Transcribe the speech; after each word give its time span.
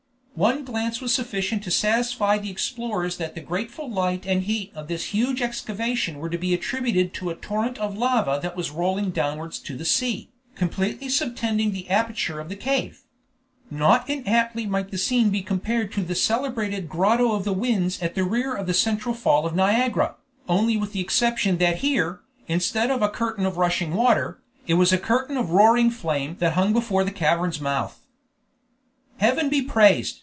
One 0.33 0.65
glance 0.65 1.01
was 1.01 1.13
sufficient 1.13 1.61
to 1.65 1.71
satisfy 1.71 2.39
the 2.39 2.49
explorers 2.49 3.17
that 3.17 3.35
the 3.35 3.41
grateful 3.41 3.87
light 3.87 4.25
and 4.25 4.41
heat 4.41 4.71
of 4.73 4.87
this 4.87 5.13
huge 5.13 5.39
excavation 5.39 6.17
were 6.17 6.31
to 6.31 6.37
be 6.37 6.51
attributed 6.55 7.13
to 7.15 7.29
a 7.29 7.35
torrent 7.35 7.77
of 7.77 7.95
lava 7.95 8.39
that 8.41 8.55
was 8.57 8.71
rolling 8.71 9.11
downwards 9.11 9.59
to 9.59 9.77
the 9.77 9.85
sea, 9.85 10.29
completely 10.55 11.09
subtending 11.09 11.71
the 11.73 11.87
aperture 11.91 12.39
of 12.39 12.49
the 12.49 12.55
cave. 12.55 13.01
Not 13.69 14.09
inaptly 14.09 14.65
might 14.65 14.89
the 14.89 14.97
scene 14.97 15.29
be 15.29 15.43
compared 15.43 15.91
to 15.91 16.01
the 16.01 16.15
celebrated 16.15 16.89
Grotto 16.89 17.33
of 17.35 17.43
the 17.43 17.53
Winds 17.53 18.01
at 18.01 18.15
the 18.15 18.23
rear 18.23 18.55
of 18.55 18.65
the 18.65 18.73
central 18.73 19.13
fall 19.13 19.45
of 19.45 19.53
Niagara, 19.53 20.15
only 20.49 20.75
with 20.75 20.91
the 20.91 21.01
exception 21.01 21.59
that 21.59 21.79
here, 21.79 22.21
instead 22.47 22.89
of 22.89 23.03
a 23.03 23.09
curtain 23.09 23.45
of 23.45 23.57
rushing 23.57 23.93
water, 23.93 24.39
it 24.65 24.73
was 24.73 24.91
a 24.91 24.97
curtain 24.97 25.37
of 25.37 25.51
roaring 25.51 25.91
flame 25.91 26.35
that 26.39 26.53
hung 26.53 26.73
before 26.73 27.03
the 27.03 27.11
cavern's 27.11 27.61
mouth. 27.61 27.99
"Heaven 29.17 29.47
be 29.47 29.61
praised!" 29.61 30.17